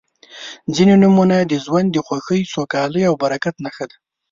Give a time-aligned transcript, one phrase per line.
[0.75, 3.97] •ځینې نومونه د ژوند د خوښۍ، سوکالۍ او برکت نښه ده.